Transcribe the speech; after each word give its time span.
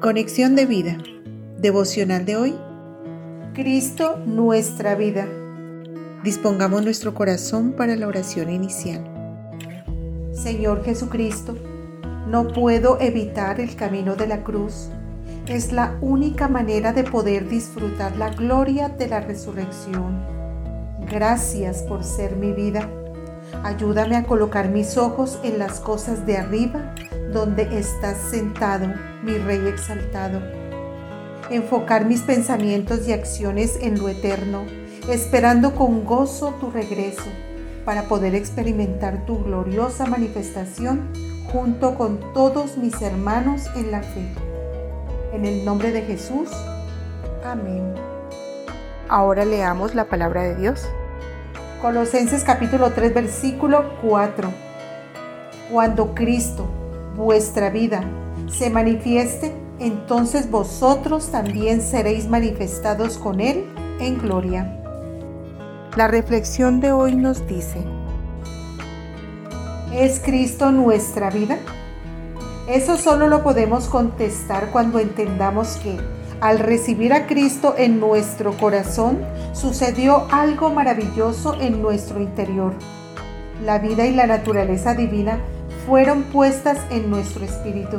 Conexión 0.00 0.56
de 0.56 0.64
vida. 0.64 0.96
Devocional 1.58 2.24
de 2.24 2.34
hoy. 2.34 2.54
Cristo 3.52 4.16
nuestra 4.24 4.94
vida. 4.94 5.28
Dispongamos 6.24 6.82
nuestro 6.82 7.12
corazón 7.12 7.72
para 7.72 7.94
la 7.96 8.08
oración 8.08 8.48
inicial. 8.48 9.04
Señor 10.32 10.84
Jesucristo, 10.84 11.54
no 12.26 12.48
puedo 12.48 12.98
evitar 12.98 13.60
el 13.60 13.76
camino 13.76 14.16
de 14.16 14.26
la 14.26 14.42
cruz. 14.42 14.88
Es 15.46 15.70
la 15.70 15.98
única 16.00 16.48
manera 16.48 16.94
de 16.94 17.04
poder 17.04 17.46
disfrutar 17.46 18.16
la 18.16 18.30
gloria 18.30 18.88
de 18.88 19.06
la 19.06 19.20
resurrección. 19.20 20.18
Gracias 21.10 21.82
por 21.82 22.04
ser 22.04 22.36
mi 22.36 22.52
vida. 22.52 22.88
Ayúdame 23.62 24.16
a 24.16 24.24
colocar 24.24 24.70
mis 24.70 24.96
ojos 24.96 25.38
en 25.44 25.58
las 25.58 25.78
cosas 25.78 26.24
de 26.24 26.38
arriba, 26.38 26.94
donde 27.32 27.78
estás 27.78 28.16
sentado, 28.30 28.88
mi 29.22 29.38
Rey 29.38 29.66
exaltado. 29.68 30.40
Enfocar 31.50 32.04
mis 32.04 32.22
pensamientos 32.22 33.06
y 33.06 33.12
acciones 33.12 33.78
en 33.80 33.98
lo 33.98 34.08
eterno, 34.08 34.64
esperando 35.08 35.74
con 35.74 36.04
gozo 36.04 36.54
tu 36.60 36.70
regreso, 36.70 37.30
para 37.84 38.04
poder 38.04 38.34
experimentar 38.34 39.24
tu 39.26 39.42
gloriosa 39.44 40.06
manifestación 40.06 41.08
junto 41.52 41.96
con 41.96 42.32
todos 42.32 42.76
mis 42.76 43.00
hermanos 43.00 43.66
en 43.76 43.90
la 43.90 44.02
fe. 44.02 44.26
En 45.32 45.44
el 45.44 45.64
nombre 45.64 45.92
de 45.92 46.02
Jesús. 46.02 46.48
Amén. 47.44 47.94
Ahora 49.08 49.44
leamos 49.44 49.94
la 49.94 50.04
palabra 50.04 50.42
de 50.42 50.56
Dios. 50.56 50.86
Colosenses 51.80 52.44
capítulo 52.44 52.90
3 52.90 53.14
versículo 53.14 53.94
4. 54.02 54.52
Cuando 55.70 56.14
Cristo, 56.14 56.68
vuestra 57.16 57.70
vida, 57.70 58.02
se 58.50 58.70
manifieste, 58.70 59.52
entonces 59.78 60.50
vosotros 60.50 61.30
también 61.30 61.80
seréis 61.80 62.28
manifestados 62.28 63.18
con 63.18 63.40
Él 63.40 63.64
en 64.00 64.18
gloria. 64.18 64.76
La 65.96 66.08
reflexión 66.08 66.80
de 66.80 66.92
hoy 66.92 67.16
nos 67.16 67.46
dice, 67.46 67.78
¿es 69.92 70.20
Cristo 70.20 70.70
nuestra 70.70 71.30
vida? 71.30 71.58
Eso 72.68 72.96
solo 72.96 73.26
lo 73.26 73.42
podemos 73.42 73.86
contestar 73.86 74.70
cuando 74.70 74.98
entendamos 74.98 75.76
que 75.82 75.98
al 76.40 76.58
recibir 76.58 77.12
a 77.12 77.26
Cristo 77.26 77.74
en 77.76 78.00
nuestro 78.00 78.56
corazón, 78.56 79.18
sucedió 79.52 80.26
algo 80.30 80.70
maravilloso 80.70 81.60
en 81.60 81.82
nuestro 81.82 82.20
interior. 82.20 82.72
La 83.62 83.78
vida 83.78 84.06
y 84.06 84.14
la 84.14 84.26
naturaleza 84.26 84.94
divina 84.94 85.38
fueron 85.86 86.24
puestas 86.24 86.78
en 86.90 87.10
nuestro 87.10 87.44
espíritu. 87.44 87.98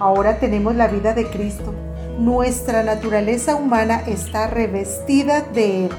Ahora 0.00 0.38
tenemos 0.38 0.74
la 0.74 0.88
vida 0.88 1.12
de 1.14 1.28
Cristo. 1.28 1.74
Nuestra 2.18 2.82
naturaleza 2.82 3.56
humana 3.56 4.02
está 4.06 4.46
revestida 4.46 5.40
de 5.40 5.86
Él. 5.86 5.90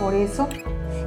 Por 0.00 0.14
eso, 0.14 0.48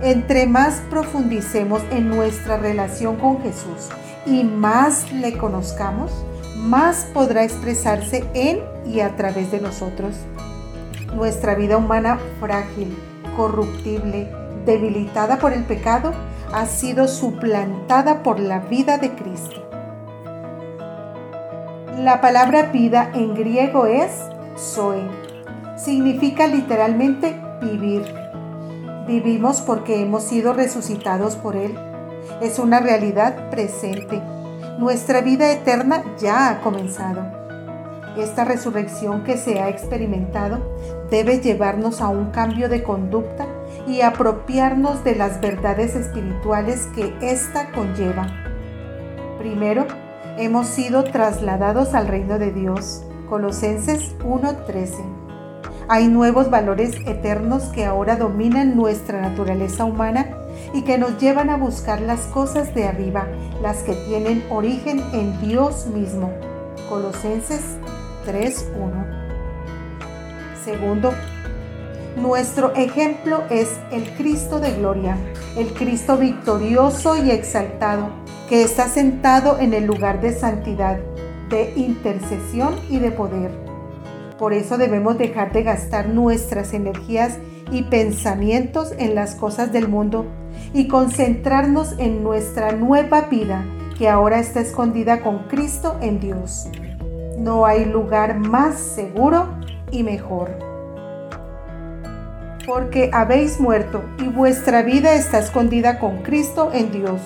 entre 0.02 0.46
más 0.46 0.82
profundicemos 0.90 1.82
en 1.92 2.10
nuestra 2.10 2.58
relación 2.58 3.18
con 3.18 3.42
Jesús 3.42 3.90
y 4.26 4.44
más 4.44 5.12
le 5.12 5.38
conozcamos, 5.38 6.12
más 6.58 7.08
podrá 7.14 7.44
expresarse 7.44 8.26
en 8.34 8.60
y 8.86 9.00
a 9.00 9.16
través 9.16 9.52
de 9.52 9.62
nosotros. 9.62 10.16
Nuestra 11.16 11.56
vida 11.56 11.78
humana 11.78 12.20
frágil, 12.40 12.96
corruptible, 13.36 14.30
debilitada 14.66 15.38
por 15.38 15.54
el 15.54 15.64
pecado, 15.64 16.14
ha 16.54 16.66
sido 16.66 17.08
suplantada 17.08 18.24
por 18.24 18.40
la 18.40 18.60
vida 18.60 18.98
de 18.98 19.12
Cristo. 19.12 19.62
La 21.98 22.22
palabra 22.22 22.64
vida 22.64 23.12
en 23.14 23.34
griego 23.34 23.86
es 23.86 24.12
zoe. 24.58 25.04
Significa 25.76 26.48
literalmente 26.48 27.36
vivir. 27.62 28.04
Vivimos 29.08 29.62
porque 29.62 30.02
hemos 30.02 30.24
sido 30.24 30.54
resucitados 30.54 31.36
por 31.36 31.56
Él. 31.56 31.78
Es 32.42 32.60
una 32.60 32.80
realidad 32.80 33.50
presente 33.50 34.22
nuestra 34.80 35.20
vida 35.20 35.52
eterna 35.52 36.06
ya 36.18 36.50
ha 36.50 36.62
comenzado. 36.62 37.22
Esta 38.18 38.46
resurrección 38.46 39.26
que 39.26 39.36
se 39.36 39.60
ha 39.60 39.68
experimentado 39.68 40.60
debe 41.12 41.40
llevarnos 41.42 42.00
a 42.00 42.08
un 42.08 42.32
cambio 42.32 42.70
de 42.70 42.82
conducta 42.82 43.46
y 43.90 44.02
apropiarnos 44.02 45.04
de 45.04 45.16
las 45.16 45.42
verdades 45.42 45.96
espirituales 45.96 46.88
que 46.96 47.16
ésta 47.22 47.72
conlleva. 47.72 48.28
Primero, 49.40 49.88
hemos 50.38 50.68
sido 50.68 51.04
trasladados 51.04 51.96
al 51.96 52.08
reino 52.08 52.38
de 52.38 52.52
Dios. 52.52 53.04
Colosenses 53.28 54.16
1:13. 54.24 55.04
Hay 55.88 56.08
nuevos 56.08 56.52
valores 56.52 56.98
eternos 57.08 57.64
que 57.64 57.86
ahora 57.86 58.16
dominan 58.16 58.78
nuestra 58.78 59.22
naturaleza 59.22 59.86
humana 59.86 60.28
y 60.72 60.84
que 60.84 61.00
nos 61.00 61.18
llevan 61.18 61.50
a 61.50 61.58
buscar 61.58 62.00
las 62.00 62.22
cosas 62.28 62.76
de 62.76 62.88
arriba, 62.88 63.28
las 63.60 63.78
que 63.82 63.96
tienen 64.08 64.44
origen 64.52 65.02
en 65.14 65.42
Dios 65.42 65.88
mismo. 65.88 66.32
Colosenses 66.90 67.78
3.1. 68.28 69.04
Segundo, 70.64 71.12
nuestro 72.18 72.74
ejemplo 72.76 73.44
es 73.50 73.70
el 73.92 74.10
Cristo 74.16 74.60
de 74.60 74.72
gloria, 74.74 75.18
el 75.56 75.74
Cristo 75.74 76.18
victorioso 76.18 77.16
y 77.24 77.32
exaltado, 77.32 78.10
que 78.48 78.64
está 78.64 78.88
sentado 78.88 79.60
en 79.60 79.74
el 79.74 79.86
lugar 79.86 80.22
de 80.22 80.34
santidad, 80.34 81.00
de 81.50 81.74
intercesión 81.76 82.76
y 82.90 83.00
de 83.00 83.12
poder. 83.12 83.52
Por 84.38 84.54
eso 84.54 84.78
debemos 84.78 85.18
dejar 85.18 85.52
de 85.52 85.64
gastar 85.64 86.10
nuestras 86.10 86.74
energías 86.74 87.38
y 87.72 87.84
pensamientos 87.84 88.94
en 88.98 89.16
las 89.16 89.36
cosas 89.36 89.72
del 89.72 89.88
mundo 89.88 90.26
y 90.74 90.88
concentrarnos 90.88 91.96
en 91.98 92.24
nuestra 92.24 92.72
nueva 92.72 93.22
vida 93.22 93.66
que 93.98 94.08
ahora 94.08 94.40
está 94.40 94.62
escondida 94.62 95.22
con 95.22 95.40
Cristo 95.50 95.98
en 96.02 96.20
Dios. 96.20 96.70
No 97.38 97.66
hay 97.66 97.86
lugar 97.86 98.40
más 98.40 98.80
seguro 98.80 99.48
y 99.92 100.04
mejor. 100.04 100.69
Porque 102.70 103.10
habéis 103.12 103.60
muerto 103.60 104.04
y 104.20 104.28
vuestra 104.28 104.84
vida 104.84 105.16
está 105.16 105.40
escondida 105.40 105.98
con 105.98 106.20
Cristo 106.20 106.70
en 106.72 106.92
Dios. 106.92 107.20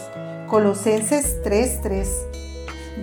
Colosenses 0.47 1.43
3:3. 1.43 2.07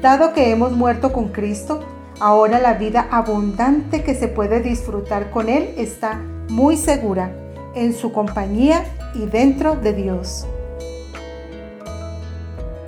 Dado 0.01 0.33
que 0.33 0.51
hemos 0.51 0.73
muerto 0.73 1.13
con 1.13 1.29
Cristo, 1.29 1.81
ahora 2.19 2.59
la 2.59 2.73
vida 2.73 3.07
abundante 3.11 4.03
que 4.03 4.15
se 4.15 4.27
puede 4.27 4.61
disfrutar 4.61 5.31
con 5.31 5.51
Él 5.51 5.75
está 5.77 6.19
muy 6.49 6.79
segura 6.79 7.31
en 7.75 7.93
su 7.93 8.11
compañía 8.11 8.85
y 9.13 9.27
dentro 9.27 9.77
de 9.77 9.93
Dios. 9.93 10.47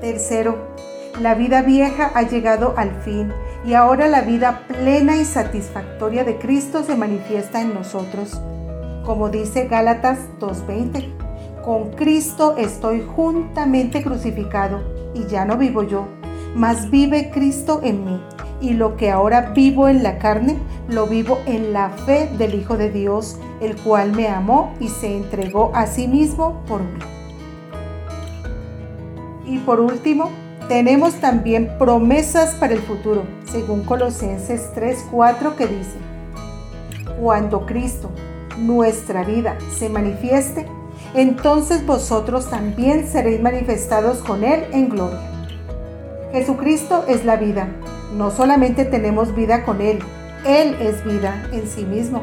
Tercero, 0.01 0.57
la 1.21 1.35
vida 1.35 1.61
vieja 1.61 2.11
ha 2.15 2.23
llegado 2.23 2.73
al 2.79 3.03
fin 3.03 3.31
y 3.67 3.75
ahora 3.75 4.09
la 4.09 4.23
vida 4.23 4.63
plena 4.67 5.19
y 5.19 5.27
satisfactoria 5.27 6.25
de 6.25 6.39
Cristo 6.39 6.83
se 6.85 6.97
manifiesta 6.97 7.61
en 7.61 7.75
nosotros. 7.75 8.41
Como 9.05 9.29
dice 9.29 9.67
Gálatas 9.67 10.19
2.20, 10.39 11.63
con 11.65 11.91
Cristo 11.91 12.57
estoy 12.57 13.05
juntamente 13.17 14.03
crucificado 14.03 14.81
y 15.15 15.27
ya 15.27 15.45
no 15.45 15.57
vivo 15.57 15.83
yo, 15.83 16.07
mas 16.55 16.91
vive 16.91 17.31
Cristo 17.31 17.81
en 17.83 18.05
mí 18.05 18.21
y 18.61 18.75
lo 18.75 18.97
que 18.97 19.11
ahora 19.11 19.53
vivo 19.55 19.89
en 19.89 20.05
la 20.05 20.19
carne, 20.19 20.57
lo 20.89 21.09
vivo 21.09 21.39
en 21.47 21.73
la 21.73 21.91
fe 21.91 22.31
del 22.39 22.55
Hijo 22.55 22.77
de 22.77 22.91
Dios, 22.91 23.39
el 23.61 23.77
cual 23.77 24.13
me 24.13 24.29
amó 24.29 24.73
y 24.79 24.89
se 24.89 25.17
entregó 25.17 25.73
a 25.75 25.87
sí 25.89 26.07
mismo 26.07 26.63
por 26.69 26.81
mí. 26.81 27.01
Y 29.47 29.59
por 29.59 29.81
último, 29.81 30.31
tenemos 30.69 31.15
también 31.15 31.77
promesas 31.77 32.55
para 32.55 32.75
el 32.75 32.81
futuro, 32.81 33.25
según 33.51 33.83
Colosenses 33.83 34.71
3:4 34.75 35.57
que 35.57 35.67
dice, 35.67 35.99
cuando 37.21 37.67
Cristo, 37.67 38.11
nuestra 38.59 39.25
vida, 39.25 39.59
se 39.77 39.89
manifieste, 39.89 40.67
entonces 41.15 41.85
vosotros 41.87 42.49
también 42.49 43.09
seréis 43.09 43.41
manifestados 43.41 44.19
con 44.19 44.45
Él 44.45 44.65
en 44.73 44.89
gloria. 44.89 45.21
Jesucristo 46.33 47.05
es 47.09 47.25
la 47.25 47.37
vida 47.37 47.69
no 48.17 48.31
solamente 48.31 48.85
tenemos 48.85 49.35
vida 49.35 49.65
con 49.65 49.81
Él, 49.81 49.99
Él 50.47 50.77
es 50.81 51.05
vida 51.05 51.49
en 51.53 51.67
sí 51.67 51.85
mismo. 51.85 52.23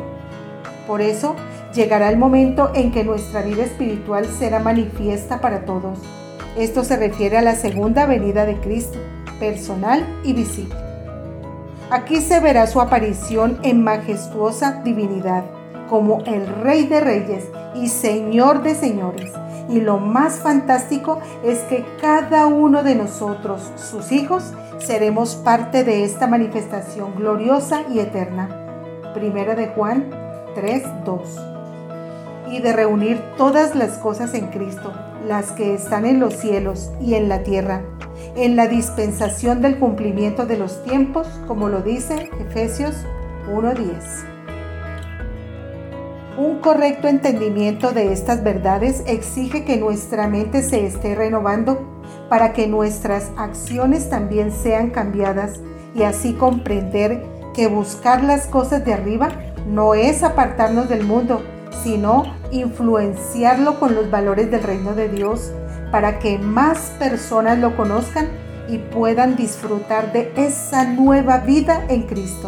Por 0.85 1.01
eso 1.01 1.35
llegará 1.73 2.09
el 2.09 2.17
momento 2.17 2.71
en 2.75 2.91
que 2.91 3.03
nuestra 3.03 3.41
vida 3.41 3.63
espiritual 3.63 4.27
será 4.27 4.59
manifiesta 4.59 5.41
para 5.41 5.65
todos. 5.65 5.99
Esto 6.57 6.83
se 6.83 6.97
refiere 6.97 7.37
a 7.37 7.41
la 7.41 7.55
segunda 7.55 8.05
venida 8.05 8.45
de 8.45 8.59
Cristo, 8.59 8.99
personal 9.39 10.05
y 10.23 10.33
visible. 10.33 10.75
Aquí 11.89 12.21
se 12.21 12.39
verá 12.39 12.67
su 12.67 12.81
aparición 12.81 13.59
en 13.63 13.83
majestuosa 13.83 14.81
divinidad, 14.83 15.43
como 15.89 16.21
el 16.25 16.45
Rey 16.47 16.85
de 16.87 16.99
Reyes 17.01 17.45
y 17.75 17.87
Señor 17.87 18.63
de 18.63 18.75
Señores, 18.75 19.31
Y 19.69 19.81
lo 19.81 19.99
más 19.99 20.39
fantástico 20.39 21.19
es 21.43 21.59
que 21.59 21.85
cada 22.01 22.47
uno 22.47 22.81
de 22.81 22.95
nosotros, 22.95 23.71
sus 23.75 24.11
hijos, 24.11 24.53
seremos 24.79 25.35
parte 25.35 25.83
de 25.83 26.03
esta 26.03 26.25
manifestación 26.25 27.15
gloriosa 27.15 27.83
y 27.93 27.99
eterna. 27.99 28.49
Primera 29.13 29.53
de 29.53 29.67
Juan 29.67 30.09
3:2. 30.55 31.21
Y 32.51 32.61
de 32.61 32.73
reunir 32.73 33.21
todas 33.37 33.75
las 33.75 33.99
cosas 33.99 34.33
en 34.33 34.47
Cristo, 34.47 34.91
las 35.27 35.51
que 35.51 35.75
están 35.75 36.05
en 36.05 36.19
los 36.19 36.33
cielos 36.33 36.89
y 36.99 37.13
en 37.13 37.29
la 37.29 37.43
tierra, 37.43 37.83
en 38.35 38.55
la 38.55 38.67
dispensación 38.67 39.61
del 39.61 39.77
cumplimiento 39.77 40.47
de 40.47 40.57
los 40.57 40.83
tiempos, 40.83 41.27
como 41.47 41.69
lo 41.69 41.81
dice 41.81 42.31
Efesios 42.39 42.95
1:10. 43.53 44.38
Un 46.39 46.59
correcto 46.59 47.09
entendimiento 47.09 47.91
de 47.91 48.13
estas 48.13 48.45
verdades 48.45 49.03
exige 49.07 49.65
que 49.65 49.75
nuestra 49.75 50.29
mente 50.29 50.63
se 50.63 50.85
esté 50.85 51.13
renovando 51.13 51.85
para 52.29 52.53
que 52.53 52.65
nuestras 52.65 53.29
acciones 53.35 54.09
también 54.09 54.53
sean 54.53 54.89
cambiadas 54.91 55.59
y 55.93 56.03
así 56.03 56.31
comprender 56.31 57.25
que 57.53 57.67
buscar 57.67 58.23
las 58.23 58.47
cosas 58.47 58.85
de 58.85 58.93
arriba 58.93 59.31
no 59.67 59.95
es 59.95 60.23
apartarnos 60.23 60.87
del 60.87 61.03
mundo, 61.03 61.43
sino 61.83 62.23
influenciarlo 62.51 63.77
con 63.77 63.93
los 63.93 64.09
valores 64.09 64.49
del 64.49 64.63
reino 64.63 64.95
de 64.95 65.09
Dios 65.09 65.51
para 65.91 66.19
que 66.19 66.39
más 66.39 66.93
personas 66.99 67.59
lo 67.59 67.75
conozcan 67.75 68.29
y 68.69 68.77
puedan 68.77 69.35
disfrutar 69.35 70.13
de 70.13 70.31
esa 70.37 70.85
nueva 70.85 71.39
vida 71.39 71.83
en 71.89 72.03
Cristo. 72.03 72.47